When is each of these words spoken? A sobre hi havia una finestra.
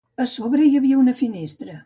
A 0.23 0.25
sobre 0.35 0.65
hi 0.69 0.73
havia 0.79 1.03
una 1.03 1.15
finestra. 1.21 1.79